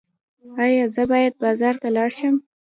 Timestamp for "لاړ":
1.95-2.09